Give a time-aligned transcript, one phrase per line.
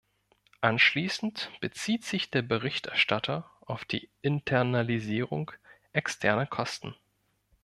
[0.61, 5.51] Anschließend bezieht sich der Berichterstatter auf die Internalisierung
[5.93, 6.95] externer Kosten.